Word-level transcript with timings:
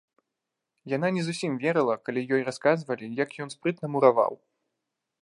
Яна 0.93 1.07
не 1.17 1.25
зусім 1.27 1.59
верыла, 1.65 1.95
калі 2.09 2.25
ёй 2.39 2.47
расказвалі, 2.49 3.13
як 3.23 3.29
ён 3.47 3.57
спрытна 3.59 3.85
мураваў. 3.99 4.33